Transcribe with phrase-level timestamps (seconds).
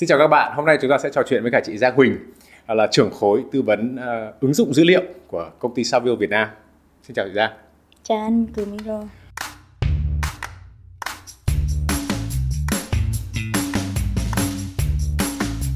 [0.00, 1.96] Xin chào các bạn, hôm nay chúng ta sẽ trò chuyện với cả chị Giang
[1.96, 2.16] Huỳnh
[2.68, 6.30] là trưởng khối tư vấn uh, ứng dụng dữ liệu của công ty Savio Việt
[6.30, 6.48] Nam.
[7.02, 7.50] Xin chào chị Giang.
[8.02, 9.02] Chào anh Cường Miro.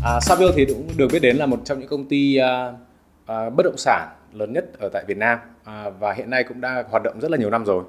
[0.04, 2.74] À, Savio thì cũng được biết đến là một trong những công ty uh,
[3.22, 6.60] uh, bất động sản lớn nhất ở tại Việt Nam uh, và hiện nay cũng
[6.60, 7.84] đã hoạt động rất là nhiều năm rồi.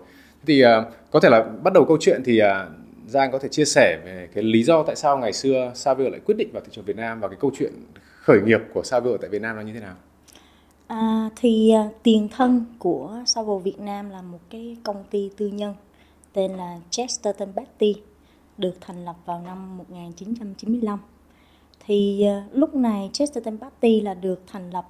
[0.48, 0.70] Thì uh,
[1.12, 2.48] có thể là bắt đầu câu chuyện thì uh,
[3.08, 6.20] Giang có thể chia sẻ về cái lý do tại sao ngày xưa Savio lại
[6.26, 7.74] quyết định vào thị trường Việt Nam và cái câu chuyện
[8.22, 9.96] khởi nghiệp của Savio tại Việt Nam là như thế nào?
[10.88, 15.48] À, thì uh, tiền thân của Savio Việt Nam là một cái công ty tư
[15.48, 15.74] nhân
[16.34, 17.96] tên là Chesterton Batty
[18.58, 21.00] được thành lập vào năm 1995.
[21.86, 24.86] Thì uh, lúc này Chesterton Batty là được thành lập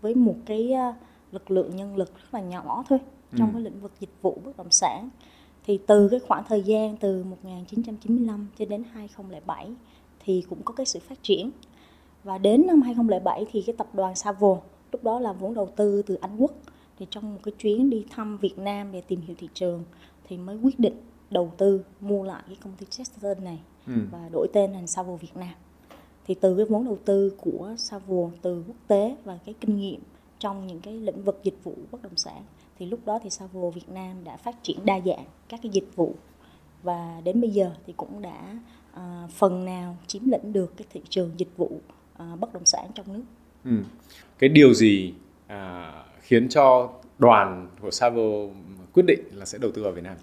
[0.00, 0.94] với một cái uh,
[1.32, 2.98] lực lượng nhân lực rất là nhỏ thôi
[3.36, 3.52] trong ừ.
[3.52, 5.08] cái lĩnh vực dịch vụ bất động sản
[5.70, 9.70] thì từ cái khoảng thời gian từ 1995 cho đến 2007
[10.24, 11.50] thì cũng có cái sự phát triển
[12.24, 14.56] và đến năm 2007 thì cái tập đoàn Savo
[14.92, 16.52] lúc đó là vốn đầu tư từ Anh Quốc
[16.98, 19.84] thì trong một cái chuyến đi thăm Việt Nam để tìm hiểu thị trường
[20.28, 20.94] thì mới quyết định
[21.30, 23.92] đầu tư mua lại cái công ty Chesterton này ừ.
[24.10, 25.54] và đổi tên thành Savo Việt Nam
[26.26, 30.00] thì từ cái vốn đầu tư của Savo từ quốc tế và cái kinh nghiệm
[30.38, 32.42] trong những cái lĩnh vực dịch vụ bất động sản
[32.80, 35.96] thì lúc đó thì Savo Việt Nam đã phát triển đa dạng các cái dịch
[35.96, 36.14] vụ
[36.82, 38.56] và đến bây giờ thì cũng đã
[38.94, 41.70] uh, phần nào chiếm lĩnh được cái thị trường dịch vụ
[42.22, 43.24] uh, bất động sản trong nước.
[43.64, 43.70] Ừ.
[44.38, 45.12] Cái điều gì
[45.46, 48.22] à, khiến cho đoàn của Savo
[48.94, 50.16] quyết định là sẽ đầu tư vào Việt Nam?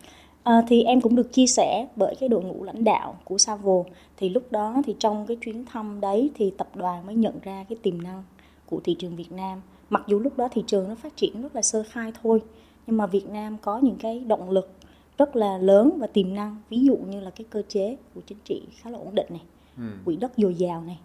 [0.44, 3.84] À, thì em cũng được chia sẻ bởi cái đội ngũ lãnh đạo của Savo
[4.18, 7.66] thì lúc đó thì trong cái chuyến thăm đấy thì tập đoàn mới nhận ra
[7.70, 8.24] cái tiềm năng
[8.66, 11.56] của thị trường Việt Nam mặc dù lúc đó thị trường nó phát triển rất
[11.56, 12.42] là sơ khai thôi
[12.88, 14.72] nhưng mà Việt Nam có những cái động lực
[15.18, 18.38] rất là lớn và tiềm năng ví dụ như là cái cơ chế của chính
[18.44, 19.42] trị khá là ổn định này
[19.78, 19.84] ừ.
[20.06, 21.00] quỹ đất dồi dào này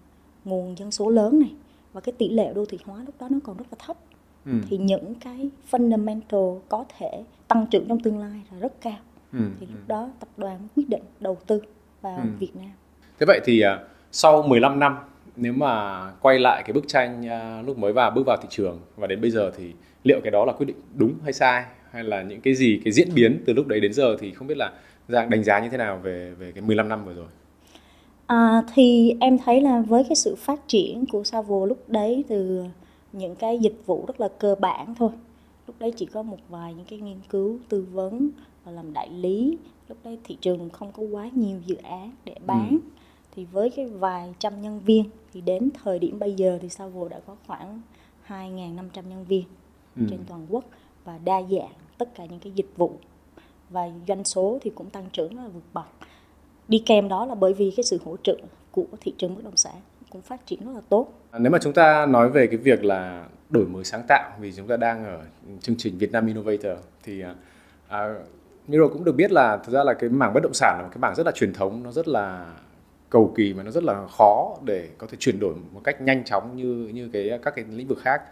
[0.44, 1.50] nguồn dân số lớn này
[1.92, 3.96] và cái tỷ lệ đô thị hóa lúc đó nó còn rất là thấp
[4.46, 4.52] ừ.
[4.68, 8.98] thì những cái fundamental có thể tăng trưởng trong tương lai là rất cao
[9.32, 9.38] ừ.
[9.60, 11.62] thì lúc đó tập đoàn quyết định đầu tư
[12.00, 12.28] vào ừ.
[12.38, 12.70] Việt Nam
[13.18, 14.96] thế vậy thì uh, sau 15 năm
[15.36, 18.80] nếu mà quay lại cái bức tranh uh, lúc mới vào bước vào thị trường
[18.96, 19.72] và đến bây giờ thì
[20.04, 21.64] liệu cái đó là quyết định đúng hay sai?
[21.90, 24.46] Hay là những cái gì cái diễn biến từ lúc đấy đến giờ thì không
[24.46, 24.72] biết là
[25.08, 27.26] Giang đánh giá như thế nào về về cái 15 năm vừa rồi?
[28.26, 32.64] À, thì em thấy là với cái sự phát triển của Savo lúc đấy từ
[33.12, 35.10] những cái dịch vụ rất là cơ bản thôi
[35.66, 38.30] lúc đấy chỉ có một vài những cái nghiên cứu tư vấn
[38.64, 39.58] và làm đại lý.
[39.88, 42.68] Lúc đấy thị trường không có quá nhiều dự án để bán.
[42.70, 42.76] Ừ.
[43.36, 47.08] thì với cái vài trăm nhân viên thì đến thời điểm bây giờ thì Savo
[47.08, 47.80] đã có khoảng
[48.28, 49.44] 2.500 nhân viên
[49.96, 50.02] ừ.
[50.10, 50.64] trên toàn quốc
[51.04, 52.92] và đa dạng tất cả những cái dịch vụ
[53.70, 55.86] và doanh số thì cũng tăng trưởng rất là vượt bậc
[56.68, 58.36] đi kèm đó là bởi vì cái sự hỗ trợ
[58.70, 59.74] của thị trường bất động sản
[60.10, 61.08] cũng phát triển rất là tốt.
[61.30, 64.52] À, nếu mà chúng ta nói về cái việc là đổi mới sáng tạo vì
[64.52, 65.20] chúng ta đang ở
[65.60, 67.34] chương trình Việt Nam Innovator thì à,
[67.88, 68.14] à,
[68.68, 70.88] Miro cũng được biết là thực ra là cái mảng bất động sản là một
[70.92, 72.52] cái mảng rất là truyền thống nó rất là
[73.12, 76.24] cầu kỳ mà nó rất là khó để có thể chuyển đổi một cách nhanh
[76.24, 78.22] chóng như như cái các cái lĩnh vực khác.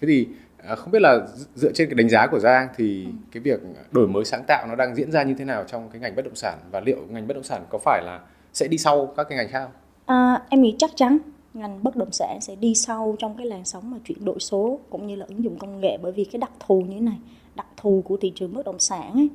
[0.00, 0.26] Thế thì
[0.66, 3.10] À, không biết là dựa trên cái đánh giá của Giang thì ừ.
[3.32, 6.00] cái việc đổi mới sáng tạo nó đang diễn ra như thế nào trong cái
[6.00, 8.20] ngành bất động sản và liệu ngành bất động sản có phải là
[8.52, 9.72] sẽ đi sau các cái ngành khác không?
[10.06, 11.18] À, em nghĩ chắc chắn
[11.54, 14.78] ngành bất động sản sẽ đi sau trong cái làn sóng mà chuyển đổi số
[14.90, 17.18] cũng như là ứng dụng công nghệ bởi vì cái đặc thù như thế này
[17.54, 19.28] đặc thù của thị trường bất động sản ấy,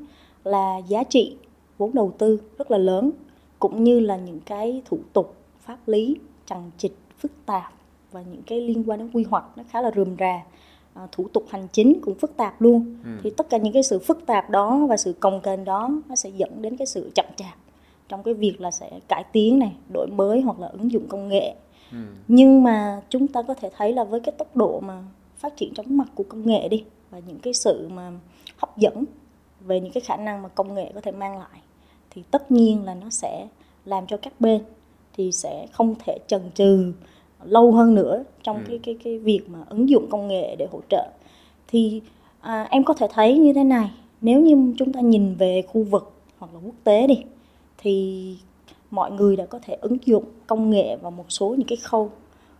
[0.44, 1.38] là giá trị
[1.78, 3.12] vốn đầu tư rất là lớn
[3.60, 7.74] cũng như là những cái thủ tục pháp lý chằng chịt phức tạp
[8.12, 10.44] và những cái liên quan đến quy hoạch nó khá là rườm rà
[10.96, 13.10] À, thủ tục hành chính cũng phức tạp luôn ừ.
[13.24, 16.16] thì tất cả những cái sự phức tạp đó và sự cồng kềnh đó nó
[16.16, 17.56] sẽ dẫn đến cái sự chậm chạp
[18.10, 21.28] trong cái việc là sẽ cải tiến này đổi mới hoặc là ứng dụng công
[21.28, 21.56] nghệ
[21.92, 21.98] ừ.
[22.28, 25.04] nhưng mà chúng ta có thể thấy là với cái tốc độ mà
[25.38, 28.12] phát triển chóng mặt của công nghệ đi và những cái sự mà
[28.58, 29.04] hấp dẫn
[29.60, 31.60] về những cái khả năng mà công nghệ có thể mang lại
[32.16, 33.48] thì tất nhiên là nó sẽ
[33.86, 34.62] làm cho các bên
[35.18, 36.94] thì sẽ không thể chần chừ
[37.44, 38.64] lâu hơn nữa trong ừ.
[38.68, 41.08] cái cái cái việc mà ứng dụng công nghệ để hỗ trợ
[41.68, 42.02] thì
[42.42, 43.92] à, em có thể thấy như thế này
[44.22, 47.24] nếu như chúng ta nhìn về khu vực hoặc là quốc tế đi
[47.78, 48.36] thì
[48.92, 52.12] mọi người đã có thể ứng dụng công nghệ vào một số những cái khâu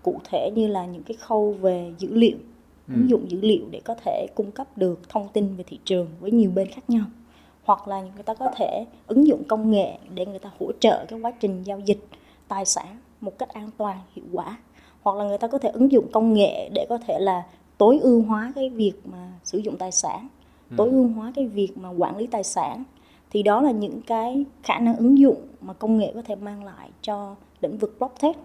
[0.04, 2.38] cụ thể như là những cái khâu về dữ liệu
[2.88, 2.94] ừ.
[2.94, 6.08] ứng dụng dữ liệu để có thể cung cấp được thông tin về thị trường
[6.20, 7.06] với nhiều bên khác nhau
[7.66, 11.06] hoặc là người ta có thể ứng dụng công nghệ để người ta hỗ trợ
[11.06, 12.00] cái quá trình giao dịch
[12.48, 14.58] tài sản một cách an toàn hiệu quả.
[15.04, 17.44] Hoặc là người ta có thể ứng dụng công nghệ để có thể là
[17.78, 20.28] tối ưu hóa cái việc mà sử dụng tài sản
[20.70, 20.76] ừ.
[20.78, 22.84] tối ưu hóa cái việc mà quản lý tài sản.
[23.30, 26.64] Thì đó là những cái khả năng ứng dụng mà công nghệ có thể mang
[26.64, 28.36] lại cho lĩnh vực blockchain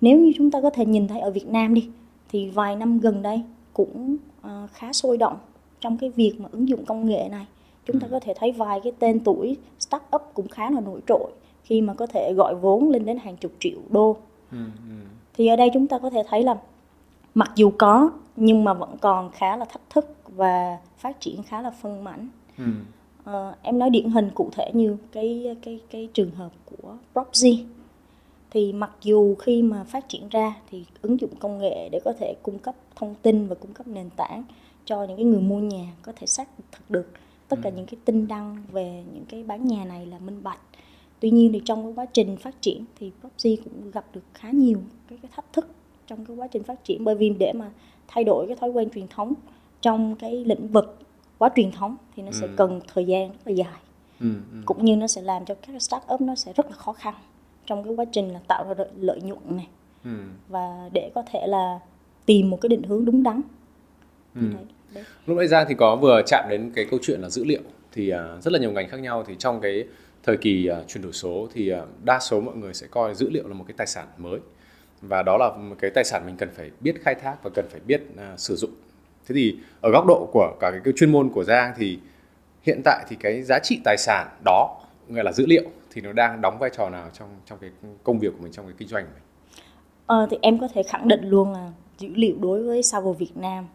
[0.00, 1.88] nếu như chúng ta có thể nhìn thấy ở Việt Nam đi
[2.28, 3.42] thì vài năm gần đây
[3.72, 5.36] cũng uh, khá sôi động
[5.80, 7.46] trong cái việc mà ứng dụng công nghệ này
[7.92, 11.00] chúng ta có thể thấy vài cái tên tuổi start up cũng khá là nổi
[11.06, 11.30] trội
[11.62, 14.16] khi mà có thể gọi vốn lên đến hàng chục triệu đô
[14.52, 14.58] ừ,
[14.88, 14.94] ừ.
[15.34, 16.56] thì ở đây chúng ta có thể thấy là
[17.34, 21.62] mặc dù có nhưng mà vẫn còn khá là thách thức và phát triển khá
[21.62, 22.28] là phân mảnh
[22.58, 22.64] ừ.
[23.24, 27.64] à, em nói điển hình cụ thể như cái cái cái trường hợp của Proxy
[28.50, 32.12] thì mặc dù khi mà phát triển ra thì ứng dụng công nghệ để có
[32.20, 34.44] thể cung cấp thông tin và cung cấp nền tảng
[34.84, 37.06] cho những cái người mua nhà có thể xác thực được
[37.50, 37.74] tất cả ừ.
[37.76, 40.60] những cái tin đăng về những cái bán nhà này là minh bạch
[41.20, 44.50] tuy nhiên thì trong cái quá trình phát triển thì Proxy cũng gặp được khá
[44.50, 45.68] nhiều cái, cái thách thức
[46.06, 47.70] trong cái quá trình phát triển bởi vì để mà
[48.08, 49.34] thay đổi cái thói quen truyền thống
[49.80, 50.98] trong cái lĩnh vực
[51.38, 52.36] quá truyền thống thì nó ừ.
[52.40, 53.80] sẽ cần thời gian rất là dài
[54.20, 54.58] ừ, ừ.
[54.66, 57.14] cũng như nó sẽ làm cho các start up nó sẽ rất là khó khăn
[57.66, 59.68] trong cái quá trình là tạo ra lợi nhuận này
[60.04, 60.10] ừ.
[60.48, 61.80] và để có thể là
[62.26, 63.40] tìm một cái định hướng đúng đắn
[64.34, 64.40] ừ.
[64.40, 65.04] đấy, đấy.
[65.26, 67.60] lúc nãy ra thì có vừa chạm đến cái câu chuyện là dữ liệu.
[67.92, 69.24] Thì uh, rất là nhiều ngành khác nhau.
[69.26, 69.84] Thì trong cái
[70.22, 73.30] thời kỳ uh, chuyển đổi số thì uh, đa số mọi người sẽ coi dữ
[73.30, 74.40] liệu là một cái tài sản mới.
[75.02, 77.64] Và đó là một cái tài sản mình cần phải biết khai thác và cần
[77.70, 78.70] phải biết uh, sử dụng.
[79.26, 81.98] Thế thì ở góc độ của cả cái, cái chuyên môn của giang thì
[82.62, 86.12] hiện tại thì cái giá trị tài sản đó gọi là dữ liệu thì nó
[86.12, 87.70] đang đóng vai trò nào trong trong cái
[88.04, 89.22] công việc của mình trong cái kinh doanh của mình?
[90.06, 93.36] Ờ, thì em có thể khẳng định luôn là dữ liệu đối với Savo Việt
[93.36, 93.66] Nam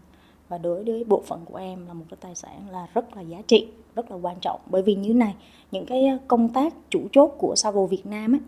[0.49, 3.21] và đối với bộ phận của em là một cái tài sản là rất là
[3.21, 5.35] giá trị rất là quan trọng bởi vì như này
[5.71, 8.41] những cái công tác chủ chốt của Savo Việt Nam ấy,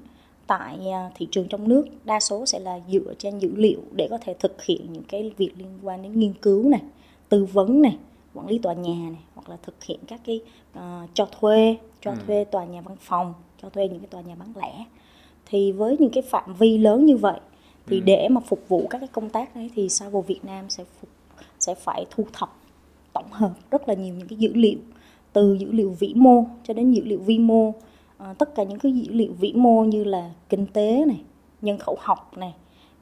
[0.47, 4.07] tại à, thị trường trong nước đa số sẽ là dựa trên dữ liệu để
[4.09, 6.81] có thể thực hiện những cái việc liên quan đến nghiên cứu này
[7.29, 7.97] tư vấn này
[8.33, 10.41] quản lý tòa nhà này hoặc là thực hiện các cái
[10.79, 12.17] uh, cho thuê cho ừ.
[12.27, 14.85] thuê tòa nhà văn phòng cho thuê những cái tòa nhà bán lẻ
[15.45, 17.39] thì với những cái phạm vi lớn như vậy
[17.87, 18.03] thì ừ.
[18.05, 21.09] để mà phục vụ các cái công tác đấy thì Savo Việt Nam sẽ phục
[21.67, 22.49] sẽ phải thu thập
[23.13, 24.79] tổng hợp rất là nhiều những cái dữ liệu
[25.33, 27.73] từ dữ liệu vĩ mô cho đến dữ liệu vi mô
[28.17, 31.21] à, tất cả những cái dữ liệu vĩ mô như là kinh tế này
[31.61, 32.53] nhân khẩu học này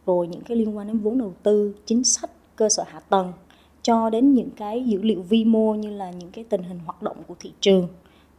[0.06, 3.34] rồi những cái liên quan đến vốn đầu tư chính sách cơ sở hạ tầng
[3.82, 7.02] cho đến những cái dữ liệu vi mô như là những cái tình hình hoạt
[7.02, 7.88] động của thị trường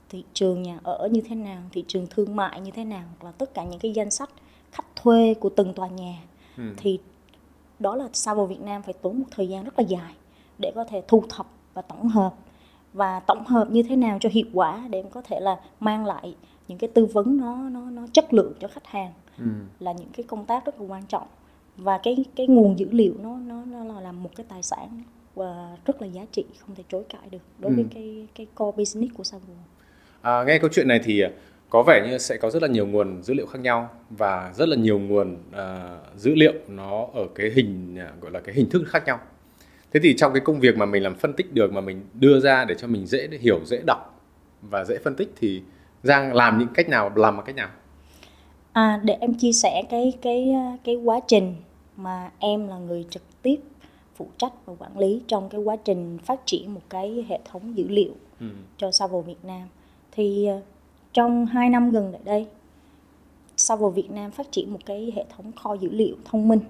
[0.08, 3.26] thị trường nhà ở như thế nào thị trường thương mại như thế nào hoặc
[3.26, 4.30] là tất cả những cái danh sách
[4.72, 6.14] khách thuê của từng tòa nhà
[6.56, 6.62] ừ.
[6.76, 6.98] thì
[7.78, 10.14] đó là Savo Việt Nam phải tốn một thời gian rất là dài
[10.58, 12.34] để có thể thu thập và tổng hợp
[12.92, 16.34] và tổng hợp như thế nào cho hiệu quả để có thể là mang lại
[16.68, 19.46] những cái tư vấn nó nó nó chất lượng cho khách hàng ừ.
[19.80, 21.26] là những cái công tác rất là quan trọng
[21.76, 25.02] và cái cái nguồn dữ liệu nó nó nó là một cái tài sản
[25.34, 27.76] và rất là giá trị không thể chối cãi được đối ừ.
[27.76, 29.44] với cái cái core business của Savo.
[30.22, 31.22] À, nghe câu chuyện này thì
[31.70, 34.68] có vẻ như sẽ có rất là nhiều nguồn dữ liệu khác nhau và rất
[34.68, 38.70] là nhiều nguồn uh, dữ liệu nó ở cái hình uh, gọi là cái hình
[38.70, 39.20] thức khác nhau.
[39.92, 42.40] Thế thì trong cái công việc mà mình làm phân tích được mà mình đưa
[42.40, 44.22] ra để cho mình dễ để hiểu, dễ đọc
[44.62, 45.62] và dễ phân tích thì
[46.02, 47.68] Giang làm những cách nào, làm bằng cách nào?
[48.72, 50.54] À, để em chia sẻ cái cái
[50.84, 51.54] cái quá trình
[51.96, 53.56] mà em là người trực tiếp
[54.16, 57.76] phụ trách và quản lý trong cái quá trình phát triển một cái hệ thống
[57.76, 58.46] dữ liệu ừ.
[58.76, 59.68] cho Savo Việt Nam
[60.12, 60.48] thì
[61.16, 62.46] trong 2 năm gần lại đây
[63.56, 66.60] Savo Việt Nam phát triển một cái hệ thống kho dữ liệu thông minh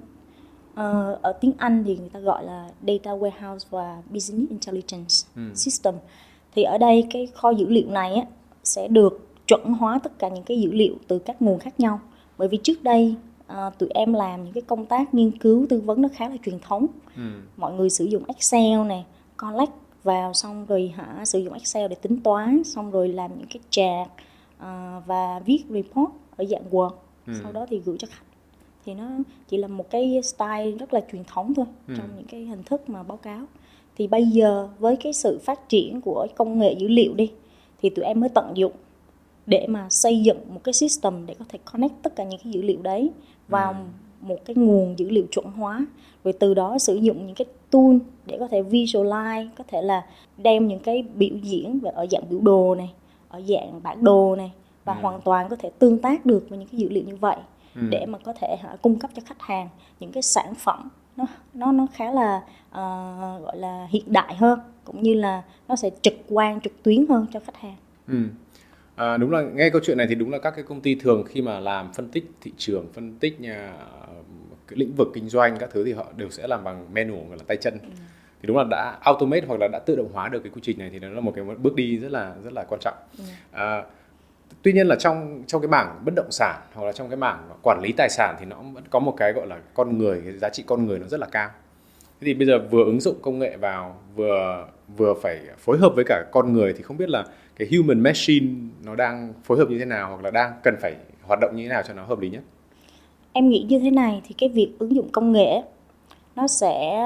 [0.73, 5.43] uh, ở tiếng Anh thì người ta gọi là Data Warehouse và Business Intelligence ừ.
[5.55, 5.95] System
[6.55, 8.23] thì ở đây cái kho dữ liệu này á,
[8.65, 12.00] sẽ được chuẩn hóa tất cả những cái dữ liệu từ các nguồn khác nhau
[12.38, 13.15] bởi vì trước đây
[13.47, 16.37] à, tụi em làm những cái công tác nghiên cứu tư vấn nó khá là
[16.45, 16.87] truyền thống
[17.17, 17.23] ừ.
[17.57, 19.05] mọi người sử dụng Excel này
[19.43, 19.73] collect
[20.03, 23.61] vào xong rồi hả sử dụng Excel để tính toán xong rồi làm những cái
[23.71, 24.25] chart
[24.59, 26.91] à, và viết report ở dạng Word
[27.27, 27.33] ừ.
[27.43, 28.23] sau đó thì gửi cho khách
[28.87, 29.09] thì nó
[29.49, 31.95] chỉ là một cái style rất là truyền thống thôi ừ.
[31.97, 33.45] trong những cái hình thức mà báo cáo
[33.97, 37.33] thì bây giờ với cái sự phát triển của công nghệ dữ liệu đi
[37.83, 38.73] thì tụi em mới tận dụng
[39.47, 42.53] để mà xây dựng một cái system để có thể connect tất cả những cái
[42.53, 43.11] dữ liệu đấy
[43.49, 43.79] vào ừ.
[44.21, 45.87] một cái nguồn dữ liệu chuẩn hóa
[46.25, 47.97] rồi từ đó sử dụng những cái tool
[48.27, 50.07] để có thể visualize có thể là
[50.39, 52.93] đem những cái biểu diễn ở dạng biểu đồ này
[53.28, 54.52] ở dạng bản đồ này
[54.85, 54.99] và ừ.
[55.02, 57.37] hoàn toàn có thể tương tác được với những cái dữ liệu như vậy
[57.75, 57.83] ừ.
[57.90, 59.68] để mà có thể hả, cung cấp cho khách hàng
[60.00, 62.37] những cái sản phẩm nó nó nó khá là
[62.71, 67.06] uh, gọi là hiện đại hơn cũng như là nó sẽ trực quan trực tuyến
[67.09, 67.76] hơn cho khách hàng.
[68.09, 68.23] Ừ.
[68.97, 71.25] À, đúng là nghe câu chuyện này thì đúng là các cái công ty thường
[71.26, 73.73] khi mà làm phân tích thị trường, phân tích nhà
[74.66, 77.38] cái lĩnh vực kinh doanh các thứ thì họ đều sẽ làm bằng manual gọi
[77.38, 77.78] là tay chân.
[77.83, 77.88] Ừ.
[78.47, 80.79] Thì đúng là đã automate hoặc là đã tự động hóa được cái quy trình
[80.79, 82.95] này thì nó là một cái bước đi rất là rất là quan trọng.
[83.19, 83.25] Ừ.
[83.53, 83.83] À,
[84.62, 87.49] tuy nhiên là trong trong cái mảng bất động sản hoặc là trong cái mảng
[87.62, 90.33] quản lý tài sản thì nó vẫn có một cái gọi là con người cái
[90.33, 91.50] giá trị con người nó rất là cao
[92.21, 95.93] thế thì bây giờ vừa ứng dụng công nghệ vào vừa vừa phải phối hợp
[95.95, 97.25] với cả con người thì không biết là
[97.57, 98.47] cái human machine
[98.85, 101.62] nó đang phối hợp như thế nào hoặc là đang cần phải hoạt động như
[101.62, 102.43] thế nào cho nó hợp lý nhất
[103.33, 105.62] em nghĩ như thế này thì cái việc ứng dụng công nghệ
[106.37, 107.03] nó sẽ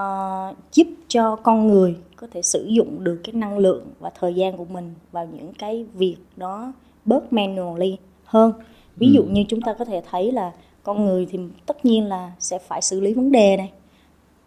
[0.00, 4.34] uh, giúp cho con người có thể sử dụng được cái năng lượng và thời
[4.34, 6.72] gian của mình vào những cái việc đó
[7.04, 8.52] bớt manually hơn.
[8.96, 9.28] Ví dụ ừ.
[9.30, 12.82] như chúng ta có thể thấy là con người thì tất nhiên là sẽ phải
[12.82, 13.72] xử lý vấn đề này.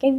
[0.00, 0.10] Cái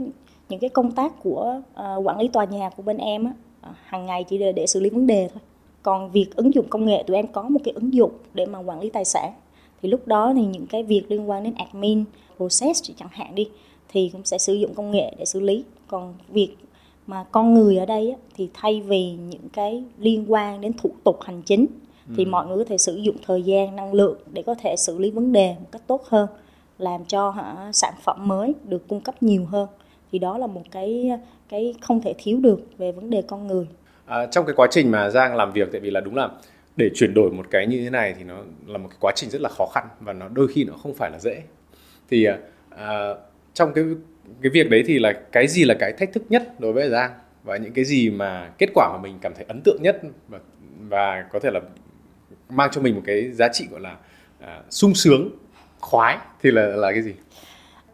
[0.50, 3.33] những cái công tác của uh, quản lý tòa nhà của bên em á
[3.69, 5.41] uh, hàng ngày chỉ để, để xử lý vấn đề thôi.
[5.83, 8.59] Còn việc ứng dụng công nghệ tụi em có một cái ứng dụng để mà
[8.59, 9.33] quản lý tài sản.
[9.81, 12.03] Thì lúc đó thì những cái việc liên quan đến admin
[12.38, 13.50] process chẳng hạn đi
[13.89, 15.63] thì cũng sẽ sử dụng công nghệ để xử lý.
[15.88, 16.55] Còn việc
[17.08, 20.91] mà con người ở đây á, thì thay vì những cái liên quan đến thủ
[21.03, 21.65] tục hành chính
[22.17, 22.29] thì ừ.
[22.29, 25.12] mọi người có thể sử dụng thời gian năng lượng để có thể xử lý
[25.12, 26.27] vấn đề một cách tốt hơn
[26.77, 29.67] làm cho hả, sản phẩm mới được cung cấp nhiều hơn.
[30.12, 31.12] Thì đó là một cái
[31.50, 33.67] cái không thể thiếu được về vấn đề con người.
[34.05, 36.29] À, trong cái quá trình mà Giang làm việc tại vì là đúng là
[36.75, 39.29] để chuyển đổi một cái như thế này thì nó là một cái quá trình
[39.29, 41.43] rất là khó khăn và nó đôi khi nó không phải là dễ.
[42.10, 42.27] Thì
[42.69, 43.13] à,
[43.53, 43.84] trong cái
[44.41, 47.12] cái việc đấy thì là cái gì là cái thách thức nhất đối với Giang?
[47.44, 50.39] Và những cái gì mà kết quả mà mình cảm thấy ấn tượng nhất và
[50.79, 51.60] và có thể là
[52.50, 53.98] mang cho mình một cái giá trị gọi là
[54.39, 55.29] à, sung sướng
[55.79, 57.13] khoái thì là là cái gì?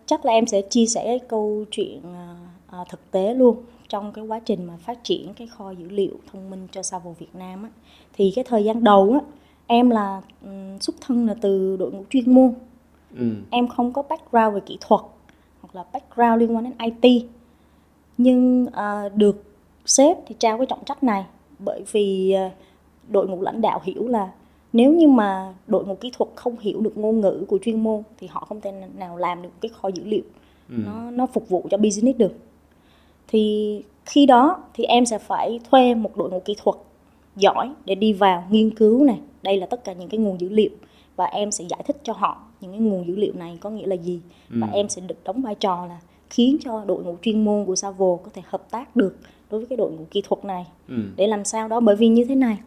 [0.06, 2.36] Chắc là em sẽ chia sẻ cái câu chuyện à,
[2.72, 3.64] à, thực tế luôn.
[3.90, 7.12] Trong cái quá trình mà phát triển cái kho dữ liệu thông minh cho Savo
[7.12, 7.70] Việt Nam á,
[8.14, 9.20] thì cái thời gian đầu á
[9.68, 12.54] em là um, xuất thân là từ đội ngũ chuyên môn.
[13.18, 13.32] Ừ.
[13.50, 15.02] em không có background về kỹ thuật
[15.76, 17.26] hoặc là background liên quan đến IT
[18.18, 19.44] nhưng uh, được
[19.86, 21.26] sếp thì trao cái trọng trách này
[21.60, 22.52] bởi vì uh,
[23.08, 24.32] đội ngũ lãnh đạo hiểu là
[24.74, 28.04] nếu như mà đội ngũ kỹ thuật không hiểu được ngôn ngữ của chuyên môn
[28.18, 30.24] thì họ không thể nào làm được cái kho dữ liệu.
[30.70, 30.76] Ừ.
[30.86, 32.34] nó nó phục vụ cho business được.
[33.28, 36.78] Thì khi đó thì em sẽ phải thuê một đội ngũ kỹ thuật
[37.36, 39.20] giỏi để đi vào nghiên cứu này.
[39.44, 40.72] Đây là tất cả những cái nguồn dữ liệu
[41.16, 43.88] và em sẽ giải thích cho họ những cái nguồn dữ liệu này có nghĩa
[43.88, 44.20] là gì
[44.50, 44.58] ừ.
[44.62, 47.76] và em sẽ được đóng vai trò là khiến cho đội ngũ chuyên môn của
[47.76, 49.18] Savo có thể hợp tác được
[49.50, 50.96] đối với cái đội ngũ kỹ thuật này ừ.
[51.16, 52.58] để làm sao đó bởi vì như thế này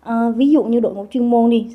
[0.00, 1.66] à, ví dụ như đội ngũ chuyên môn đi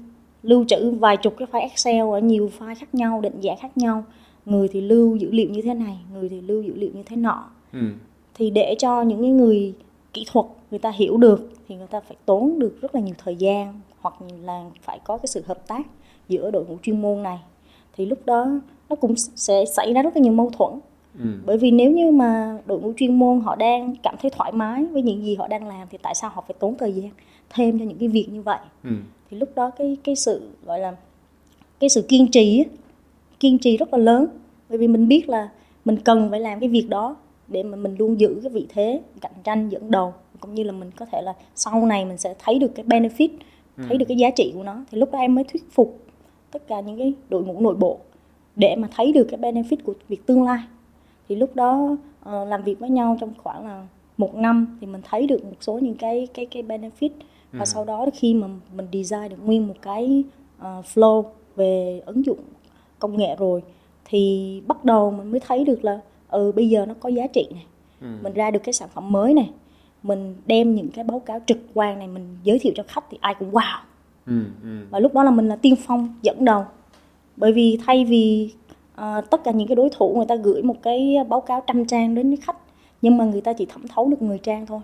[0.44, 3.78] lưu trữ vài chục cái file Excel ở nhiều file khác nhau định dạng khác
[3.78, 4.04] nhau
[4.46, 7.16] người thì lưu dữ liệu như thế này người thì lưu dữ liệu như thế
[7.16, 7.80] nọ ừ.
[8.34, 9.74] thì để cho những cái người
[10.14, 13.16] kỹ thuật người ta hiểu được thì người ta phải tốn được rất là nhiều
[13.18, 14.14] thời gian hoặc
[14.44, 15.88] là phải có cái sự hợp tác
[16.28, 17.40] giữa đội ngũ chuyên môn này
[17.98, 18.60] thì lúc đó
[18.90, 20.72] nó cũng sẽ xảy ra rất là nhiều mâu thuẫn
[21.20, 21.26] ừ.
[21.46, 24.86] bởi vì nếu như mà đội ngũ chuyên môn họ đang cảm thấy thoải mái
[24.86, 27.10] với những gì họ đang làm thì tại sao họ phải tốn thời gian
[27.50, 28.90] thêm cho những cái việc như vậy ừ.
[29.32, 30.96] thì lúc đó cái cái sự gọi là
[31.80, 32.64] cái sự kiên trì
[33.40, 34.26] kiên trì rất là lớn
[34.70, 35.50] bởi vì mình biết là
[35.86, 37.16] mình cần phải làm cái việc đó
[37.48, 40.72] để mà mình luôn giữ cái vị thế cạnh tranh dẫn đầu cũng như là
[40.72, 43.30] mình có thể là sau này mình sẽ thấy được cái benefit
[43.78, 43.84] ừ.
[43.88, 46.03] thấy được cái giá trị của nó thì lúc đó em mới thuyết phục
[46.54, 48.00] tất cả những cái đội ngũ nội bộ
[48.56, 50.60] để mà thấy được cái benefit của việc tương lai
[51.30, 51.98] thì lúc đó
[52.30, 55.58] uh, làm việc với nhau trong khoảng là một năm thì mình thấy được một
[55.62, 57.10] số những cái cái cái benefit
[57.52, 57.66] và ừ.
[57.66, 60.24] sau đó khi mà mình design được nguyên một cái
[60.62, 61.24] uh, flow
[61.56, 62.40] về ứng dụng
[63.00, 63.64] công nghệ rồi
[64.06, 67.48] thì bắt đầu mình mới thấy được là ừ bây giờ nó có giá trị
[67.52, 67.66] này
[68.02, 68.08] ừ.
[68.22, 69.50] mình ra được cái sản phẩm mới này
[70.04, 73.18] mình đem những cái báo cáo trực quan này mình giới thiệu cho khách thì
[73.22, 73.80] ai cũng wow
[74.26, 74.88] ừ, ừ.
[74.90, 76.66] và lúc đó là mình là tiên phong dẫn đầu.
[77.38, 78.54] Bởi vì thay vì
[79.02, 81.86] uh, tất cả những cái đối thủ người ta gửi một cái báo cáo trăm
[81.86, 82.58] trang đến với khách
[83.02, 84.80] nhưng mà người ta chỉ thẩm thấu được 10 trang thôi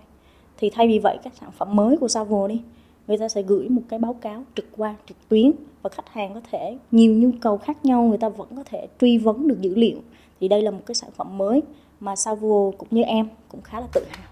[0.58, 2.62] thì thay vì vậy các sản phẩm mới của Savo đi
[3.06, 6.34] người ta sẽ gửi một cái báo cáo trực quan trực tuyến và khách hàng
[6.34, 9.60] có thể nhiều nhu cầu khác nhau người ta vẫn có thể truy vấn được
[9.60, 9.98] dữ liệu.
[10.40, 11.62] Thì đây là một cái sản phẩm mới
[12.00, 14.28] mà Savo cũng như em cũng khá là tự hào.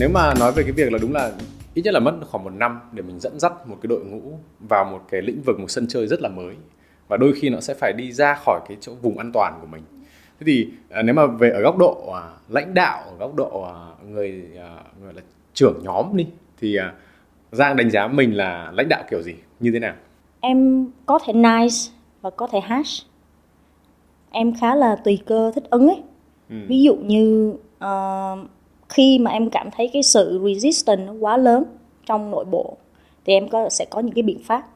[0.00, 1.32] Nếu mà nói về cái việc là đúng là
[1.74, 4.38] ít nhất là mất khoảng một năm để mình dẫn dắt một cái đội ngũ
[4.60, 6.54] vào một cái lĩnh vực một sân chơi rất là mới.
[7.08, 9.66] Và đôi khi nó sẽ phải đi ra khỏi cái chỗ vùng an toàn của
[9.66, 9.82] mình.
[10.40, 13.62] Thế thì à, nếu mà về ở góc độ à, lãnh đạo ở góc độ
[13.62, 13.74] à,
[14.08, 15.22] người à, gọi là
[15.54, 16.26] trưởng nhóm đi
[16.60, 16.92] thì à,
[17.52, 19.34] giang đánh giá mình là lãnh đạo kiểu gì?
[19.60, 19.94] Như thế nào?
[20.40, 21.76] Em có thể nice
[22.20, 23.06] và có thể harsh.
[24.30, 26.02] Em khá là tùy cơ thích ứng ấy.
[26.50, 26.56] Ừ.
[26.68, 28.48] ví dụ như uh,
[28.88, 31.64] khi mà em cảm thấy cái sự resistance nó quá lớn
[32.06, 32.76] trong nội bộ
[33.24, 34.68] thì em có sẽ có những cái biện pháp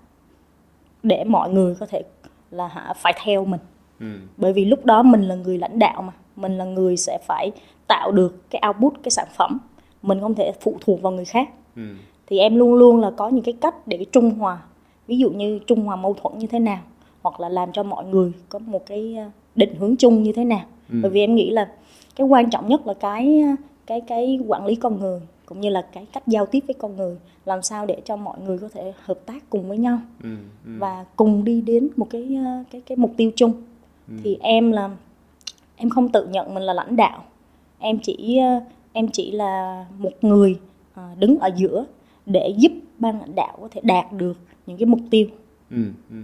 [1.02, 2.02] để mọi người có thể
[2.50, 3.61] là hả phải theo mình
[4.00, 4.07] ừ.
[4.37, 7.50] bởi vì lúc đó mình là người lãnh đạo mà mình là người sẽ phải
[7.87, 9.59] tạo được cái output cái sản phẩm
[10.02, 11.83] mình không thể phụ thuộc vào người khác ừ.
[12.26, 14.59] thì em luôn luôn là có những cái cách để trung hòa
[15.07, 16.81] ví dụ như trung hòa mâu thuẫn như thế nào
[17.23, 20.45] hoặc là làm cho mọi người có một cái ờ, định hướng chung như thế
[20.45, 20.99] nào ừ.
[21.02, 21.69] bởi vì em nghĩ là
[22.16, 23.42] cái quan trọng nhất là cái
[23.87, 26.97] cái cái quản lý con người cũng như là cái cách giao tiếp với con
[26.97, 30.37] người làm sao để cho mọi người có thể hợp tác cùng với nhau ừ,
[30.65, 30.71] ừ.
[30.79, 33.53] và cùng đi đến một cái ờ, cái cái mục tiêu chung
[34.09, 34.15] ừ.
[34.23, 34.91] thì em là
[35.77, 37.25] em không tự nhận mình là lãnh đạo
[37.79, 38.61] em chỉ ờ,
[38.93, 40.59] em chỉ là một người
[40.95, 41.85] ờ, đứng ở giữa
[42.27, 45.27] để giúp ban lãnh đạo có thể đạt được những cái mục tiêu
[45.71, 46.17] ừ, ừ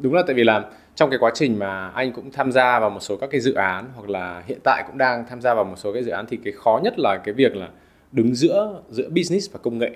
[0.00, 2.90] đúng là tại vì là trong cái quá trình mà anh cũng tham gia vào
[2.90, 5.64] một số các cái dự án hoặc là hiện tại cũng đang tham gia vào
[5.64, 7.68] một số cái dự án thì cái khó nhất là cái việc là
[8.12, 9.90] đứng giữa giữa business và công nghệ.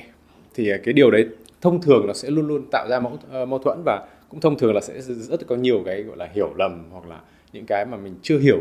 [0.55, 1.29] Thì à, cái điều đấy
[1.61, 4.59] thông thường nó sẽ luôn luôn tạo ra mâu, ờ, mâu thuẫn và cũng thông
[4.59, 7.21] thường là sẽ rất có nhiều cái gọi là hiểu lầm hoặc là
[7.53, 8.61] những cái mà mình chưa hiểu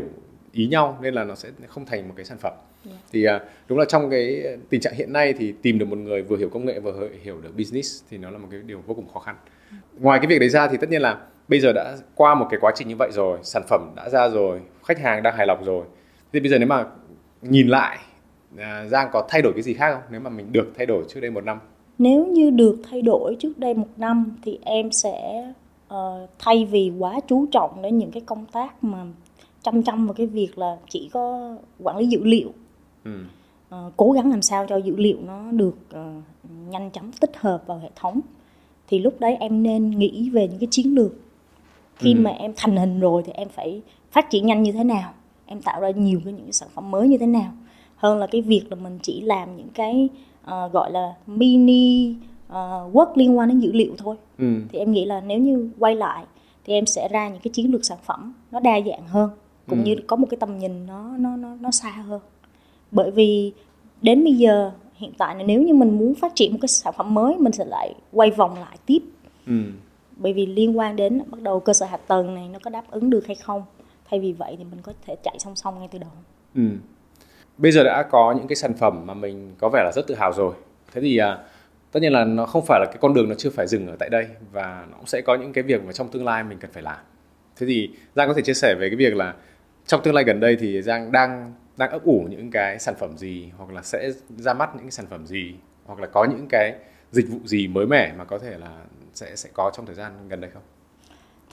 [0.52, 2.52] ý nhau nên là nó sẽ không thành một cái sản phẩm
[2.86, 2.96] yeah.
[2.96, 3.08] Dạ.
[3.12, 6.22] thì uh, đúng là trong cái tình trạng hiện nay thì tìm được một người
[6.22, 8.94] vừa hiểu công nghệ vừa hiểu được business thì nó là một cái điều vô
[8.94, 9.36] cùng khó khăn
[9.98, 11.18] ngoài cái việc đấy ra thì tất nhiên là
[11.48, 14.28] bây giờ đã qua một cái quá trình như vậy rồi sản phẩm đã ra
[14.28, 15.84] rồi khách hàng đang hài lòng rồi
[16.32, 16.84] thì bây giờ nếu mà
[17.42, 17.98] nhìn lại
[18.58, 21.04] à, Giang có thay đổi cái gì khác không nếu mà mình được thay đổi
[21.08, 21.58] trước đây một năm
[21.98, 25.46] nếu như được thay đổi trước đây một năm thì em sẽ
[25.94, 28.98] uh, thay vì quá chú trọng đến những cái công tác mà
[29.62, 32.52] chăm chăm vào cái việc là chỉ có quản lý dữ liệu
[33.04, 33.24] ừ.
[33.74, 36.24] uh, cố gắng làm sao cho dữ liệu nó được uh,
[36.68, 38.20] nhanh chóng tích hợp vào hệ thống
[38.88, 41.12] thì lúc đấy em nên nghĩ về những cái chiến lược
[41.96, 42.20] khi ừ.
[42.20, 45.12] mà em thành hình rồi thì em phải phát triển nhanh như thế nào
[45.46, 47.52] em tạo ra nhiều cái những cái sản phẩm mới như thế nào
[47.96, 50.08] hơn là cái việc là mình chỉ làm những cái
[50.44, 52.14] uh, gọi là mini
[52.48, 52.54] uh,
[52.96, 54.62] work liên quan đến dữ liệu thôi ừ.
[54.68, 56.24] thì em nghĩ là nếu như quay lại
[56.64, 59.30] thì em sẽ ra những cái chiến lược sản phẩm nó đa dạng hơn
[59.68, 59.84] cũng ừ.
[59.84, 62.20] như có một cái tầm nhìn nó nó nó nó xa hơn
[62.90, 63.52] bởi vì
[64.02, 66.94] đến bây giờ hiện tại là nếu như mình muốn phát triển một cái sản
[66.96, 68.98] phẩm mới mình sẽ lại quay vòng lại tiếp.
[69.46, 69.62] Ừ.
[70.16, 72.90] bởi vì liên quan đến bắt đầu cơ sở hạ tầng này nó có đáp
[72.90, 73.62] ứng được hay không.
[74.10, 76.10] Thay vì vậy thì mình có thể chạy song song ngay từ đầu.
[76.54, 76.62] Ừ.
[77.58, 80.14] Bây giờ đã có những cái sản phẩm mà mình có vẻ là rất tự
[80.14, 80.54] hào rồi.
[80.92, 81.38] Thế thì à,
[81.92, 83.96] tất nhiên là nó không phải là cái con đường nó chưa phải dừng ở
[83.98, 86.58] tại đây và nó cũng sẽ có những cái việc mà trong tương lai mình
[86.58, 86.98] cần phải làm.
[87.56, 89.34] Thế thì giang có thể chia sẻ về cái việc là
[89.86, 93.18] trong tương lai gần đây thì giang đang đang ấp ủ những cái sản phẩm
[93.18, 95.54] gì hoặc là sẽ ra mắt những cái sản phẩm gì
[95.86, 96.74] hoặc là có những cái
[97.12, 100.12] dịch vụ gì mới mẻ mà có thể là sẽ sẽ có trong thời gian
[100.28, 100.62] gần đây không?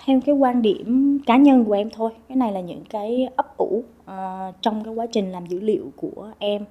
[0.05, 3.57] Theo cái quan điểm cá nhân của em thôi cái này là những cái ấp
[3.57, 6.65] ủ uh, trong cái quá trình làm dữ liệu của em.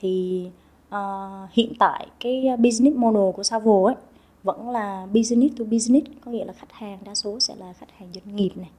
[0.00, 0.46] Thì
[0.88, 0.96] uh,
[1.52, 3.94] hiện tại cái business model của Savo ấy
[4.42, 7.90] vẫn là business to business có nghĩa là khách hàng đa số sẽ là khách
[7.98, 8.70] hàng doanh nghiệp này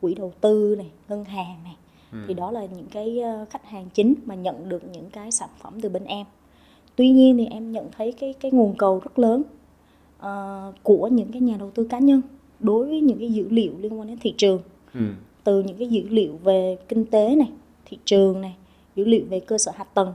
[0.00, 1.76] quỹ đầu tư này ngân hàng này
[2.12, 2.18] ừ.
[2.28, 5.48] thì đó là những cái ờ, khách hàng chính mà nhận được những cái sản
[5.58, 6.26] phẩm từ bên em
[6.96, 9.42] tuy nhiên thì em nhận thấy cái cái nguồn cầu rất lớn
[10.18, 12.22] uh, của những cái nhà đầu tư cá nhân
[12.60, 14.60] đối với những cái dữ liệu liên quan đến thị trường
[14.94, 15.00] ừ.
[15.44, 17.48] từ những cái dữ liệu về kinh tế này
[17.84, 18.56] thị trường này
[18.96, 20.12] dữ liệu về cơ sở hạ tầng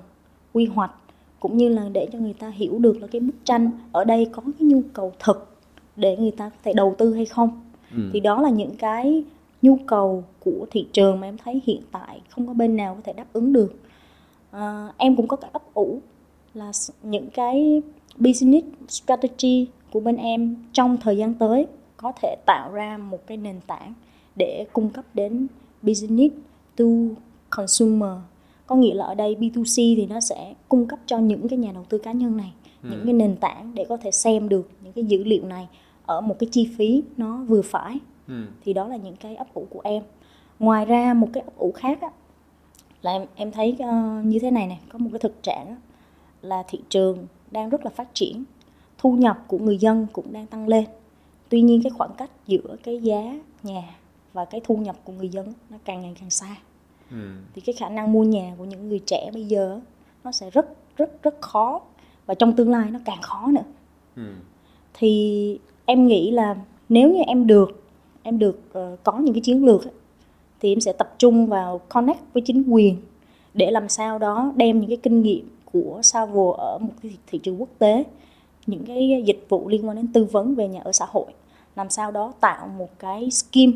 [0.54, 0.92] quy hoạch
[1.40, 4.30] cũng như là để cho người ta hiểu được là cái bức tranh ở đây
[4.32, 5.58] có cái nhu cầu thực
[5.96, 7.62] để người ta có thể đầu tư hay không
[7.96, 8.10] ừ.
[8.14, 9.24] thì đó là những cái
[9.68, 13.02] nhu cầu của thị trường mà em thấy hiện tại không có bên nào có
[13.04, 13.76] thể đáp ứng được.
[14.52, 16.00] À, em cũng có cái ấp ủ
[16.54, 16.72] là
[17.04, 17.82] những cái
[18.18, 23.38] business strategy của bên em trong thời gian tới có thể tạo ra một cái
[23.38, 23.94] nền tảng
[24.36, 25.48] để cung cấp đến
[25.82, 26.36] business
[26.76, 26.86] to
[27.50, 28.12] consumer.
[28.68, 31.72] Có nghĩa là ở đây B2C thì nó sẽ cung cấp cho những cái nhà
[31.72, 32.54] đầu tư cá nhân này
[32.84, 32.90] ừ.
[32.92, 35.68] những cái nền tảng để có thể xem được những cái dữ liệu này
[36.06, 38.46] ở một cái chi phí nó vừa phải ừ.
[38.64, 40.04] thì đó là những cái ấp ủ của em
[40.60, 42.10] ngoài ra một cái ấp ủ khác á,
[43.02, 45.76] là em em thấy uh, như thế này này có một cái thực trạng á,
[46.42, 48.44] là thị trường đang rất là phát triển
[48.98, 50.86] thu nhập của người dân cũng đang tăng lên
[51.50, 53.84] tuy nhiên cái khoảng cách giữa cái giá nhà
[54.34, 56.56] và cái thu nhập của người dân nó càng ngày càng xa
[57.12, 57.32] ừ.
[57.54, 59.80] thì cái khả năng mua nhà của những người trẻ bây giờ
[60.24, 61.82] nó sẽ rất rất rất khó
[62.26, 63.64] và trong tương lai nó càng khó nữa
[64.16, 64.34] ừ.
[64.94, 66.56] thì em nghĩ là
[66.90, 67.87] nếu như em được
[68.28, 69.82] em được uh, có những cái chiến lược
[70.60, 72.98] thì em sẽ tập trung vào connect với chính quyền
[73.54, 77.38] để làm sao đó đem những cái kinh nghiệm của Savo ở một cái thị
[77.38, 78.04] trường quốc tế
[78.68, 81.26] những cái dịch vụ liên quan đến tư vấn về nhà ở xã hội
[81.76, 83.74] làm sao đó tạo một cái scheme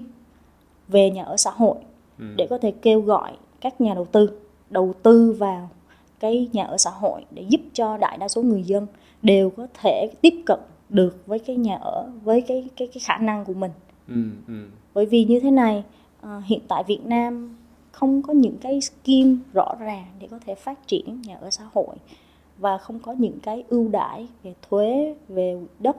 [0.88, 1.78] về nhà ở xã hội
[2.20, 2.26] ừ.
[2.38, 5.70] để có thể kêu gọi các nhà đầu tư đầu tư vào
[6.20, 8.88] cái nhà ở xã hội để giúp cho đại đa số người dân
[9.22, 10.60] đều có thể tiếp cận
[10.90, 13.72] được với cái nhà ở với cái cái cái khả năng của mình
[14.08, 14.54] ừ, ừ.
[14.94, 15.84] bởi vì như thế này
[16.22, 17.56] uh, hiện tại Việt Nam
[17.92, 21.64] không có những cái scheme rõ ràng để có thể phát triển nhà ở xã
[21.74, 21.96] hội
[22.58, 25.98] và không có những cái ưu đãi về thuế về đất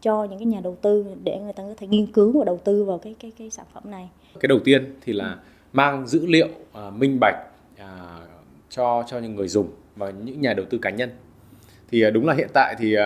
[0.00, 2.60] cho những cái nhà đầu tư để người ta có thể nghiên cứu và đầu
[2.64, 4.08] tư vào cái cái cái sản phẩm này.
[4.40, 5.36] Cái đầu tiên thì là
[5.72, 7.36] mang dữ liệu uh, minh bạch
[7.74, 7.84] uh,
[8.70, 11.10] cho cho những người dùng và những nhà đầu tư cá nhân.
[11.90, 13.02] Thì uh, đúng là hiện tại thì uh,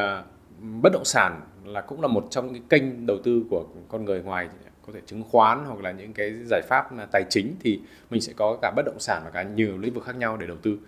[0.62, 4.22] bất động sản là cũng là một trong những kênh đầu tư của con người
[4.22, 4.48] ngoài
[4.86, 8.32] có thể chứng khoán hoặc là những cái giải pháp tài chính thì mình sẽ
[8.36, 10.78] có cả bất động sản và cả nhiều lĩnh vực khác nhau để đầu tư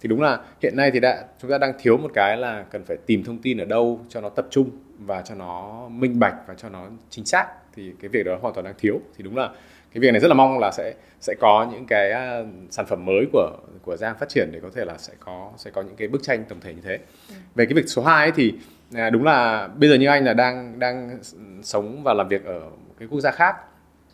[0.00, 2.84] thì đúng là hiện nay thì đã chúng ta đang thiếu một cái là cần
[2.84, 6.34] phải tìm thông tin ở đâu cho nó tập trung và cho nó minh bạch
[6.46, 9.36] và cho nó chính xác thì cái việc đó hoàn toàn đang thiếu thì đúng
[9.36, 9.48] là
[9.94, 13.04] cái việc này rất là mong là sẽ sẽ có những cái uh, sản phẩm
[13.04, 13.50] mới của
[13.82, 16.22] của Giang phát triển để có thể là sẽ có sẽ có những cái bức
[16.22, 16.98] tranh tổng thể như thế.
[17.28, 17.34] Ừ.
[17.54, 18.54] Về cái việc số 2 ấy thì
[18.94, 21.18] à, đúng là bây giờ như anh là đang đang
[21.62, 22.60] sống và làm việc ở
[22.98, 23.56] cái quốc gia khác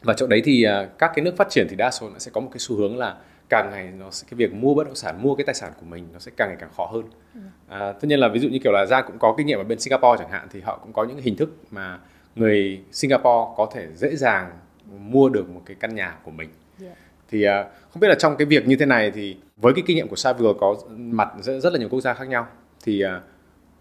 [0.02, 2.30] và chỗ đấy thì uh, các cái nước phát triển thì đa số nó sẽ
[2.34, 3.16] có một cái xu hướng là
[3.48, 5.86] càng ngày nó sẽ cái việc mua bất động sản mua cái tài sản của
[5.86, 7.02] mình nó sẽ càng ngày càng khó hơn
[7.34, 7.40] ừ.
[7.68, 9.64] à, tất nhiên là ví dụ như kiểu là Giang cũng có kinh nghiệm ở
[9.64, 11.98] bên Singapore chẳng hạn thì họ cũng có những hình thức mà
[12.36, 14.50] người Singapore có thể dễ dàng
[14.98, 16.48] mua được một cái căn nhà của mình
[16.82, 16.94] yeah.
[17.30, 17.52] thì uh,
[17.90, 20.16] không biết là trong cái việc như thế này thì với cái kinh nghiệm của
[20.16, 22.46] Savile có mặt rất, rất là nhiều quốc gia khác nhau
[22.84, 23.10] thì uh,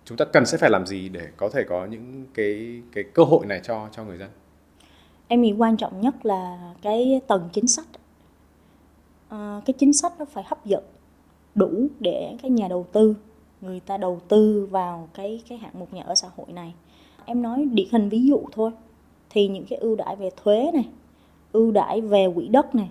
[0.10, 3.24] chúng ta cần sẽ phải làm gì để có thể có những cái cái cơ
[3.24, 4.30] hội này cho cho người dân?
[5.28, 7.86] Em nghĩ quan trọng nhất là cái tầng chính sách.
[9.30, 10.84] À, cái chính sách nó phải hấp dẫn
[11.56, 13.16] đủ để cái nhà đầu tư
[13.62, 16.74] người ta đầu tư vào cái cái hạng mục nhà ở xã hội này.
[17.26, 18.72] Em nói điển hình ví dụ thôi
[19.30, 20.90] thì những cái ưu đãi về thuế này
[21.52, 22.90] ưu đãi về quỹ đất này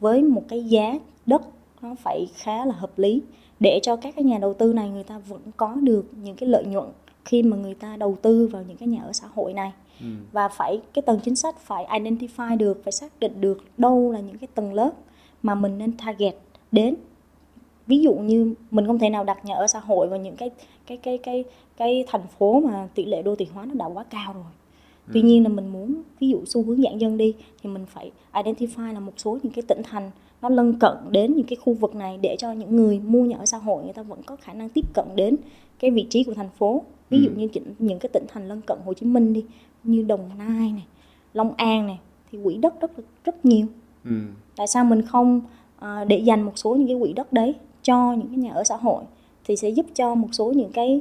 [0.00, 0.94] với một cái giá
[1.26, 1.42] đất
[1.82, 3.22] nó phải khá là hợp lý
[3.60, 6.48] để cho các cái nhà đầu tư này người ta vẫn có được những cái
[6.48, 6.88] lợi nhuận
[7.24, 10.06] khi mà người ta đầu tư vào những cái nhà ở xã hội này ừ.
[10.32, 14.20] và phải cái tầng chính sách phải identify được phải xác định được đâu là
[14.20, 14.90] những cái tầng lớp
[15.42, 16.36] mà mình nên target
[16.72, 16.94] đến
[17.86, 20.50] ví dụ như mình không thể nào đặt nhà ở xã hội vào những cái
[20.86, 21.44] cái cái cái
[21.76, 24.44] cái thành phố mà tỷ lệ đô thị hóa nó đã quá cao rồi
[25.12, 25.26] tuy ừ.
[25.26, 28.92] nhiên là mình muốn ví dụ xu hướng giãn dân đi thì mình phải identify
[28.92, 30.10] là một số những cái tỉnh thành
[30.42, 33.36] nó lân cận đến những cái khu vực này để cho những người mua nhà
[33.38, 35.36] ở xã hội người ta vẫn có khả năng tiếp cận đến
[35.78, 37.34] cái vị trí của thành phố ví dụ ừ.
[37.36, 37.48] như
[37.78, 39.44] những cái tỉnh thành lân cận Hồ Chí Minh đi
[39.84, 40.86] như Đồng Nai này
[41.32, 41.98] Long An này
[42.32, 42.90] thì quỹ đất rất
[43.24, 43.66] rất nhiều
[44.04, 44.10] ừ.
[44.56, 45.40] tại sao mình không
[45.78, 48.64] à, để dành một số những cái quỹ đất đấy cho những cái nhà ở
[48.64, 49.04] xã hội
[49.44, 51.00] thì sẽ giúp cho một số những cái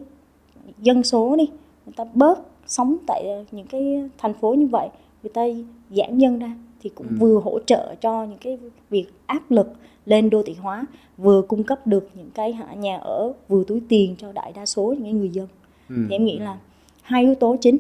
[0.82, 1.48] dân số đi
[1.86, 4.90] người ta bớt sống tại những cái thành phố như vậy
[5.24, 5.42] người ta
[5.90, 7.16] giảm dân ra thì cũng ừ.
[7.20, 8.58] vừa hỗ trợ cho những cái
[8.90, 9.68] việc áp lực
[10.06, 10.86] lên đô thị hóa
[11.18, 14.96] vừa cung cấp được những cái nhà ở vừa túi tiền cho đại đa số
[15.00, 15.48] những người dân
[15.90, 15.96] ừ.
[16.10, 16.58] thì em nghĩ là
[17.02, 17.78] hai yếu tố chính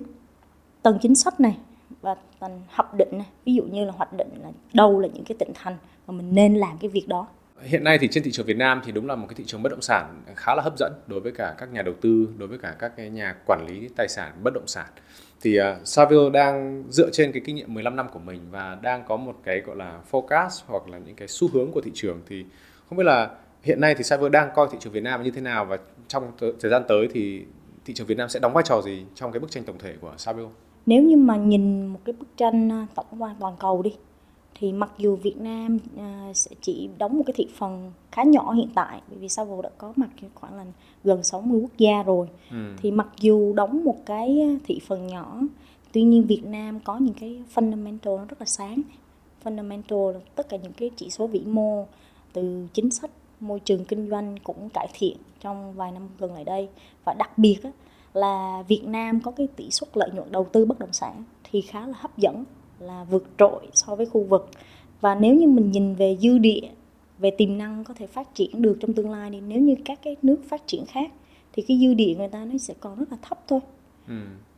[0.81, 1.57] tầng chính sách này
[2.01, 5.23] và tầng hoạch định này ví dụ như là hoạch định là đâu là những
[5.23, 7.27] cái tỉnh thành mà mình nên làm cái việc đó
[7.63, 9.63] hiện nay thì trên thị trường Việt Nam thì đúng là một cái thị trường
[9.63, 12.47] bất động sản khá là hấp dẫn đối với cả các nhà đầu tư đối
[12.47, 14.87] với cả các cái nhà quản lý tài sản bất động sản.
[15.41, 19.03] Thì uh, Savio đang dựa trên cái kinh nghiệm 15 năm của mình và đang
[19.07, 22.21] có một cái gọi là forecast hoặc là những cái xu hướng của thị trường.
[22.27, 22.45] Thì
[22.89, 23.29] không biết là
[23.63, 26.31] hiện nay thì Savio đang coi thị trường Việt Nam như thế nào và trong
[26.39, 27.45] thời gian tới thì
[27.85, 29.95] thị trường Việt Nam sẽ đóng vai trò gì trong cái bức tranh tổng thể
[30.01, 30.45] của Savio?
[30.85, 33.95] Nếu như mà nhìn một cái bức tranh à, tổng quan toàn cầu đi
[34.59, 38.51] thì mặc dù Việt Nam à, sẽ chỉ đóng một cái thị phần khá nhỏ
[38.51, 40.65] hiện tại bởi vì Savile đã có mặt khoảng là
[41.03, 42.27] gần 60 quốc gia rồi.
[42.51, 42.73] Ừ.
[42.81, 45.41] thì mặc dù đóng một cái thị phần nhỏ
[45.91, 48.81] tuy nhiên Việt Nam có những cái fundamental nó rất là sáng.
[49.43, 51.85] Fundamental là tất cả những cái chỉ số vĩ mô
[52.33, 56.43] từ chính sách môi trường kinh doanh cũng cải thiện trong vài năm gần lại
[56.43, 56.69] đây.
[57.05, 57.57] Và đặc biệt
[58.13, 61.61] là Việt Nam có cái tỷ suất lợi nhuận đầu tư bất động sản thì
[61.61, 62.43] khá là hấp dẫn
[62.79, 64.49] là vượt trội so với khu vực.
[65.01, 66.69] Và nếu như mình nhìn về dư địa
[67.19, 69.99] về tiềm năng có thể phát triển được trong tương lai thì nếu như các
[70.03, 71.11] cái nước phát triển khác
[71.53, 73.59] thì cái dư địa người ta nó sẽ còn rất là thấp thôi.
[74.07, 74.13] Ừ.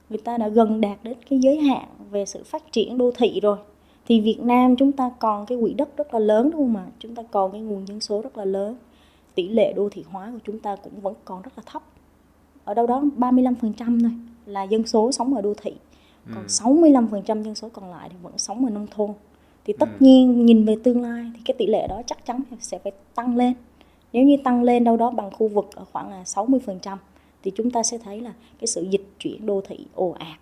[0.09, 3.39] người ta đã gần đạt đến cái giới hạn về sự phát triển đô thị
[3.39, 3.57] rồi.
[4.05, 6.85] Thì Việt Nam chúng ta còn cái quỹ đất rất là lớn đúng không ạ?
[6.99, 8.75] Chúng ta còn cái nguồn dân số rất là lớn.
[9.35, 11.83] Tỷ lệ đô thị hóa của chúng ta cũng vẫn còn rất là thấp.
[12.63, 14.11] Ở đâu đó 35% thôi
[14.45, 15.73] là dân số sống ở đô thị
[16.25, 16.47] còn ừ.
[16.47, 19.11] 65% dân số còn lại thì vẫn sống ở nông thôn
[19.65, 19.95] thì tất ừ.
[19.99, 23.35] nhiên nhìn về tương lai thì cái tỷ lệ đó chắc chắn sẽ phải tăng
[23.35, 23.53] lên
[24.13, 26.97] nếu như tăng lên đâu đó bằng khu vực ở khoảng là 60%
[27.43, 30.39] thì chúng ta sẽ thấy là cái sự dịch chuyển đô thị ồ ạt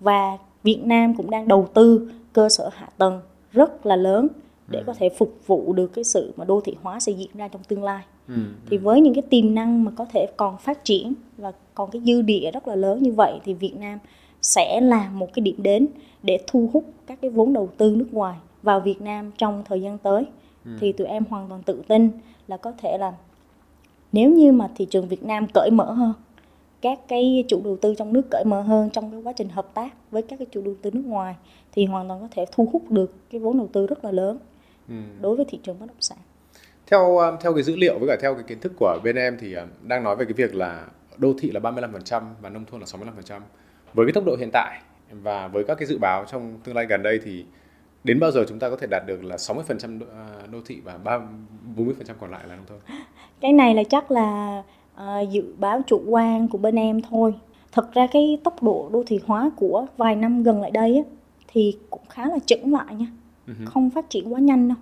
[0.00, 3.20] và Việt Nam cũng đang đầu tư cơ sở hạ tầng
[3.52, 4.28] rất là lớn
[4.68, 4.84] để ừ.
[4.86, 7.62] có thể phục vụ được cái sự mà đô thị hóa sẽ diễn ra trong
[7.64, 8.34] tương lai ừ.
[8.70, 12.02] thì với những cái tiềm năng mà có thể còn phát triển và còn cái
[12.04, 13.98] dư địa rất là lớn như vậy thì Việt Nam
[14.42, 15.88] sẽ là một cái điểm đến
[16.22, 19.82] để thu hút các cái vốn đầu tư nước ngoài vào Việt Nam trong thời
[19.82, 20.24] gian tới
[20.64, 20.70] ừ.
[20.80, 22.10] thì tụi em hoàn toàn tự tin
[22.48, 23.12] là có thể là
[24.12, 26.12] nếu như mà thị trường Việt Nam cởi mở hơn
[26.80, 29.74] các cái chủ đầu tư trong nước cởi mở hơn trong cái quá trình hợp
[29.74, 31.34] tác với các cái chủ đầu tư nước ngoài
[31.72, 34.38] thì hoàn toàn có thể thu hút được cái vốn đầu tư rất là lớn
[34.88, 34.94] ừ.
[35.20, 36.18] đối với thị trường bất động sản.
[36.86, 39.36] Theo um, theo cái dữ liệu với cả theo cái kiến thức của bên em
[39.40, 42.80] thì um, đang nói về cái việc là đô thị là 35% và nông thôn
[42.80, 43.40] là 65%.
[43.94, 46.86] Với cái tốc độ hiện tại và với các cái dự báo trong tương lai
[46.86, 47.44] gần đây thì
[48.04, 50.80] đến bao giờ chúng ta có thể đạt được là 60% đô, uh, đô thị
[50.84, 51.18] và 3
[51.76, 52.78] 40% còn lại là nông thôn?
[53.40, 54.62] Cái này là chắc là
[54.96, 57.34] uh, dự báo chủ quan của bên em thôi.
[57.72, 61.02] Thật ra cái tốc độ đô thị hóa của vài năm gần lại đây á,
[61.48, 63.06] thì cũng khá là chững lại nha.
[63.46, 63.66] Uh-huh.
[63.66, 64.78] Không phát triển quá nhanh đâu.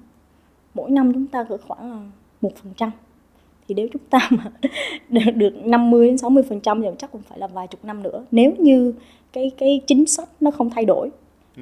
[0.75, 2.01] Mỗi năm chúng ta cỡ khoảng là
[2.40, 2.90] một phần trăm
[3.69, 4.45] thì nếu chúng ta mà
[5.35, 8.25] được 50 đến 60 phần trăm thì chắc cũng phải là vài chục năm nữa.
[8.31, 8.95] Nếu như
[9.33, 11.11] cái cái chính sách nó không thay đổi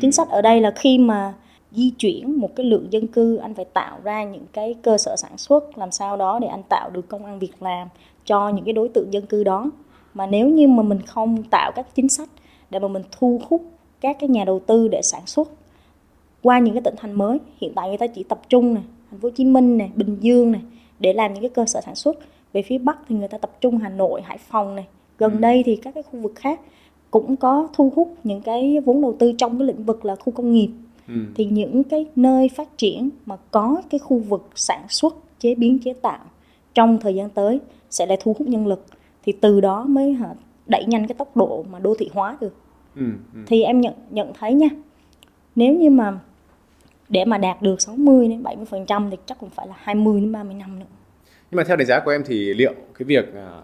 [0.01, 1.35] chính sách ở đây là khi mà
[1.71, 5.17] di chuyển một cái lượng dân cư anh phải tạo ra những cái cơ sở
[5.17, 7.89] sản xuất làm sao đó để anh tạo được công ăn việc làm
[8.25, 9.71] cho những cái đối tượng dân cư đó.
[10.15, 12.29] Mà nếu như mà mình không tạo các chính sách
[12.71, 13.63] để mà mình thu hút
[14.01, 15.49] các cái nhà đầu tư để sản xuất
[16.43, 19.21] qua những cái tỉnh thành mới hiện tại người ta chỉ tập trung này thành
[19.21, 20.61] phố Hồ Chí Minh này Bình Dương này
[21.01, 22.17] để làm những cái cơ sở sản xuất
[22.53, 24.87] về phía bắc thì người ta tập trung Hà Nội Hải Phòng này
[25.19, 25.39] gần ừ.
[25.39, 26.61] đây thì các cái khu vực khác
[27.11, 30.33] cũng có thu hút những cái vốn đầu tư trong cái lĩnh vực là khu
[30.33, 30.71] công nghiệp
[31.09, 31.15] ừ.
[31.35, 35.79] thì những cái nơi phát triển mà có cái khu vực sản xuất chế biến
[35.79, 36.25] chế tạo
[36.75, 38.85] trong thời gian tới sẽ lại thu hút nhân lực
[39.23, 40.29] thì từ đó mới hả,
[40.67, 42.55] đẩy nhanh cái tốc độ mà đô thị hóa được
[42.97, 43.41] ừ, ừ.
[43.47, 44.69] thì em nhận nhận thấy nha
[45.57, 46.19] nếu như mà
[47.09, 50.21] để mà đạt được 60 đến 70 phần trăm thì chắc cũng phải là 20
[50.21, 50.87] đến 30 năm nữa.
[51.51, 53.61] Nhưng mà theo đánh giá của em thì liệu cái việc à,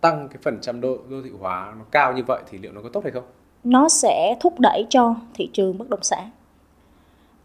[0.00, 2.82] tăng cái phần trăm đô, đô thị hóa nó cao như vậy thì liệu nó
[2.82, 3.24] có tốt hay không?
[3.64, 6.30] Nó sẽ thúc đẩy cho thị trường bất động sản.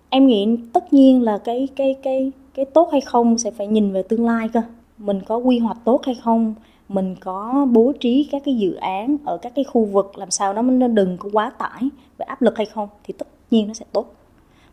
[0.10, 3.94] Em nghĩ tất nhiên là cái cái cái cái tốt hay không sẽ phải nhìn
[3.94, 4.62] về tương lai cơ.
[4.98, 6.56] Mình có quy hoạch tốt hay không?
[6.90, 10.54] Mình có bố trí các cái dự án ở các cái khu vực làm sao
[10.54, 13.86] nó đừng có quá tải và áp lực hay không thì tất nhiên nó sẽ
[13.92, 14.14] tốt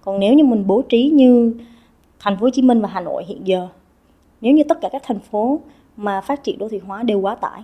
[0.08, 1.54] còn nếu như mình bố trí như
[2.18, 3.68] thành phố Hồ Chí Minh và Hà Nội hiện giờ
[4.40, 5.60] nếu như tất cả các thành phố
[5.96, 7.62] mà phát triển đô thị hóa đều quá tải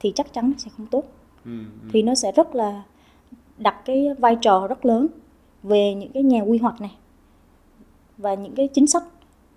[0.00, 1.04] thì chắc chắn sẽ không tốt.
[1.44, 1.50] Ừ,
[1.82, 1.88] ừ.
[1.92, 2.82] thì nó sẽ rất là
[3.58, 5.06] đặt cái vai trò rất lớn
[5.62, 6.92] về những cái nhà quy hoạch này
[8.18, 9.04] và những cái chính sách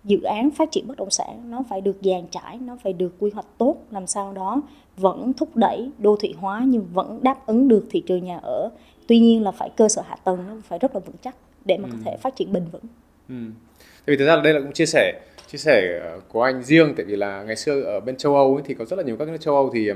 [0.04, 1.52] dự án phát triển bất động sản.
[1.52, 4.62] Nó phải được dàn trải nó phải được quy hoạch tốt làm sao đó
[4.98, 8.70] vẫn thúc đẩy đô thị hóa nhưng vẫn đáp ứng được thị trường nhà ở.
[9.08, 11.78] Tuy nhiên là phải cơ sở hạ tầng nó phải rất là vững chắc để
[11.78, 11.96] mà ừ.
[12.06, 12.86] có thể phát triển bền vững.
[13.30, 13.36] Ừ.
[13.80, 16.64] Tại vì thực ra là đây là cũng chia sẻ chia sẻ ờ, của anh
[16.64, 19.04] riêng tại vì là ngày xưa ở bên châu Âu ấy, thì có rất là
[19.04, 19.92] nhiều các nước châu Âu thì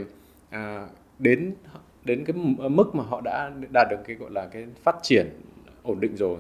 [0.50, 0.88] à,
[1.20, 1.54] đến
[2.04, 2.36] đến cái
[2.70, 5.30] mức mà họ đã đạt được cái gọi là cái phát triển
[5.84, 6.38] ổn định rồi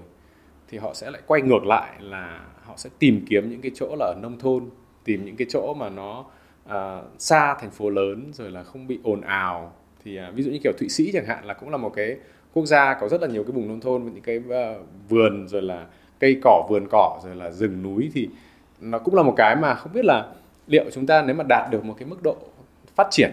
[0.67, 3.95] thì họ sẽ lại quay ngược lại là họ sẽ tìm kiếm những cái chỗ
[3.99, 4.69] là ở nông thôn
[5.03, 6.25] tìm những cái chỗ mà nó
[6.65, 9.73] à, xa thành phố lớn rồi là không bị ồn ào
[10.05, 12.17] thì à, ví dụ như kiểu thụy sĩ chẳng hạn là cũng là một cái
[12.57, 15.47] quốc gia có rất là nhiều cái vùng nông thôn với những cái uh, vườn
[15.47, 15.85] rồi là
[16.19, 18.29] cây cỏ vườn cỏ rồi là rừng núi thì
[18.81, 20.25] nó cũng là một cái mà không biết là
[20.67, 22.35] liệu chúng ta nếu mà đạt được một cái mức độ
[22.95, 23.31] phát triển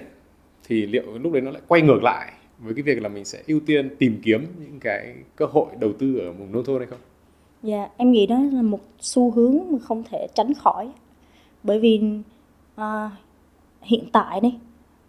[0.68, 3.42] thì liệu lúc đấy nó lại quay ngược lại với cái việc là mình sẽ
[3.46, 6.87] ưu tiên tìm kiếm những cái cơ hội đầu tư ở vùng nông thôn hay
[6.87, 6.98] không?
[7.62, 10.90] Dạ, em nghĩ đó là một xu hướng mà không thể tránh khỏi.
[11.62, 12.00] Bởi vì
[12.76, 13.10] à,
[13.82, 14.52] hiện tại đây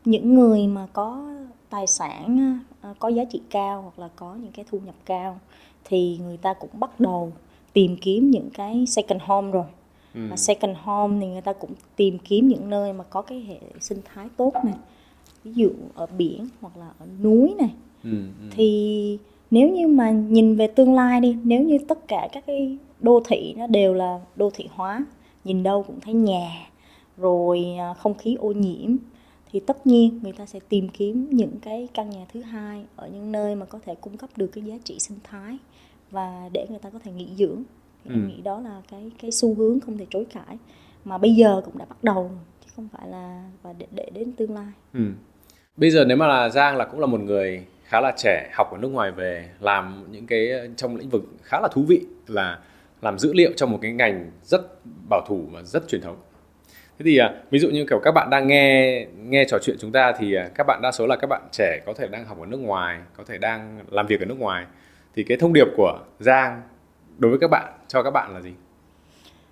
[0.06, 1.34] những người mà có
[1.76, 5.40] tài sản Ờ, có giá trị cao hoặc là có những cái thu nhập cao
[5.86, 7.32] thì người ta cũng bắt đầu
[7.74, 9.66] tìm kiếm những cái second home rồi
[10.14, 10.22] ừ.
[10.36, 13.98] second home thì người ta cũng tìm kiếm những nơi mà có cái hệ sinh
[14.14, 14.74] thái tốt này
[15.44, 17.70] ví dụ ở biển hoặc là ở núi này
[18.04, 18.10] ừ,
[18.42, 18.48] ừ.
[18.52, 19.20] thì
[19.52, 23.22] nếu như mà nhìn về tương lai đi nếu như tất cả các cái đô
[23.26, 25.06] thị nó đều là đô thị hóa
[25.44, 26.50] nhìn đâu cũng thấy nhà
[27.18, 28.98] rồi à, không khí ô nhiễm
[29.56, 33.08] thì tất nhiên người ta sẽ tìm kiếm những cái căn nhà thứ hai ở
[33.08, 35.58] những nơi mà có thể cung cấp được cái giá trị sinh thái
[36.12, 37.64] và để người ta có thể nghỉ dưỡng
[38.04, 38.14] thì ừ.
[38.14, 40.58] em nghĩ đó là cái cái xu hướng không thể chối cãi
[41.06, 42.32] mà bây giờ cũng đã bắt đầu
[42.66, 45.00] chứ không phải là và để, để đến tương lai ừ.
[45.78, 48.72] bây giờ nếu mà là Giang là cũng là một người khá là trẻ học
[48.72, 52.60] ở nước ngoài về làm những cái trong lĩnh vực khá là thú vị là
[53.02, 54.62] làm dữ liệu trong một cái ngành rất
[55.10, 56.18] bảo thủ và rất truyền thống
[57.00, 59.92] thế thì à, ví dụ như kiểu các bạn đang nghe nghe trò chuyện chúng
[59.92, 62.40] ta thì à, các bạn đa số là các bạn trẻ có thể đang học
[62.40, 64.66] ở nước ngoài có thể đang làm việc ở nước ngoài.
[65.16, 66.62] Thì cái thông điệp của Giang
[67.18, 68.52] đối với các bạn cho các bạn là gì?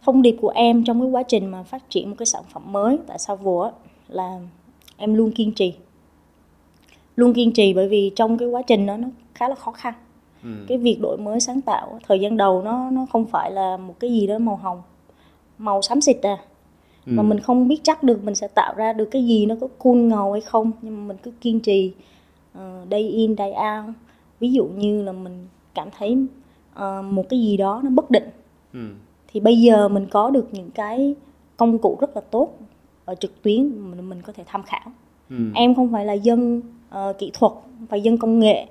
[0.04, 2.72] Thông điệp của em trong cái quá trình mà phát triển một cái sản phẩm
[2.72, 3.72] mới tại sao vừa
[4.08, 4.40] là
[4.98, 5.76] em luôn kiên trì.
[7.16, 9.94] Luôn kiên trì bởi vì trong cái quá trình đó nó khá là khó khăn.
[10.44, 10.50] Ừ.
[10.68, 13.96] cái việc đổi mới sáng tạo thời gian đầu nó nó không phải là một
[14.00, 14.82] cái gì đó màu hồng
[15.58, 16.38] màu xám xịt à
[17.06, 17.14] ừ.
[17.16, 19.68] và mình không biết chắc được mình sẽ tạo ra được cái gì nó có
[19.78, 21.92] cool ngầu hay không nhưng mà mình cứ kiên trì
[22.58, 22.62] uh,
[22.92, 23.96] day in day out
[24.40, 26.18] ví dụ như là mình cảm thấy
[26.76, 28.30] uh, một cái gì đó nó bất định
[28.74, 28.80] ừ.
[29.28, 31.16] thì bây giờ mình có được những cái
[31.58, 32.60] công cụ rất là tốt
[33.06, 34.92] ở trực tuyến mình, mình có thể tham khảo
[35.30, 35.36] ừ.
[35.56, 37.54] em không phải là dân uh, kỹ thuật
[37.90, 38.66] phải dân công nghệ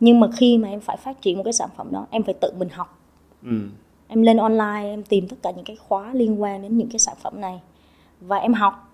[0.00, 2.34] nhưng mà khi mà em phải phát triển một cái sản phẩm đó em phải
[2.40, 2.98] tự mình học
[3.42, 3.60] ừ.
[4.08, 6.98] Em lên online em tìm tất cả những cái khóa liên quan đến những cái
[6.98, 7.60] sản phẩm này.
[8.20, 8.90] Và em học.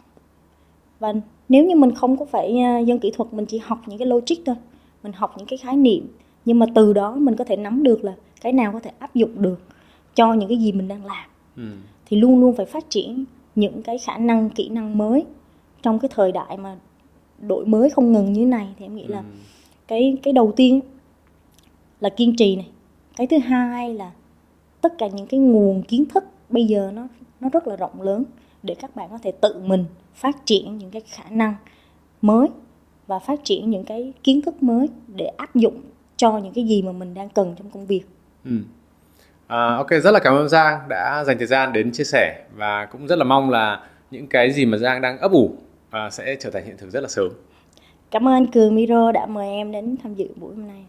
[0.98, 1.12] Và
[1.48, 4.08] nếu như mình không có phải uh, dân kỹ thuật mình chỉ học những cái
[4.08, 4.56] logic thôi.
[5.02, 6.06] Mình học những cái khái niệm.
[6.44, 9.14] Nhưng mà từ đó mình có thể nắm được là cái nào có thể áp
[9.14, 9.60] dụng được
[10.14, 11.30] cho những cái gì mình đang làm.
[11.56, 11.62] Ừ.
[12.06, 15.24] thì luôn luôn phải phát triển những cái khả năng kỹ năng mới.
[15.82, 16.76] Trong cái thời đại mà
[17.38, 19.24] đổi mới không ngừng như này thì em nghĩ là ừ.
[19.88, 20.80] cái cái đầu tiên
[22.00, 22.68] là kiên trì này.
[23.16, 24.10] Cái thứ hai là
[24.80, 27.06] tất cả những cái nguồn kiến thức bây giờ nó
[27.40, 28.24] nó rất là rộng lớn
[28.62, 31.54] để các bạn có thể tự mình phát triển những cái khả năng
[32.22, 32.48] mới
[33.06, 35.80] và phát triển những cái kiến thức mới để áp dụng
[36.16, 38.02] cho những cái gì mà mình đang cần trong công việc.
[38.44, 38.50] Ừ.
[39.46, 42.86] À, ok rất là cảm ơn Giang đã dành thời gian đến chia sẻ và
[42.86, 45.50] cũng rất là mong là những cái gì mà Giang đang ấp ủ
[45.90, 47.28] à, sẽ trở thành hiện thực rất là sớm.
[48.10, 50.84] Cảm ơn Cường Miro đã mời em đến tham dự buổi hôm nay.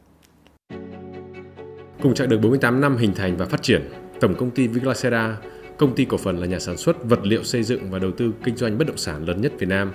[2.02, 5.38] Cùng chặng đường 48 năm hình thành và phát triển, Tổng công ty Viglacera,
[5.78, 8.34] công ty cổ phần là nhà sản xuất vật liệu xây dựng và đầu tư
[8.44, 9.94] kinh doanh bất động sản lớn nhất Việt Nam.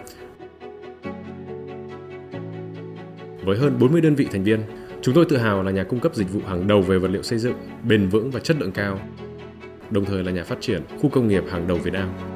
[3.44, 4.60] Với hơn 40 đơn vị thành viên,
[5.02, 7.22] chúng tôi tự hào là nhà cung cấp dịch vụ hàng đầu về vật liệu
[7.22, 7.56] xây dựng,
[7.88, 9.00] bền vững và chất lượng cao,
[9.90, 12.35] đồng thời là nhà phát triển khu công nghiệp hàng đầu Việt Nam.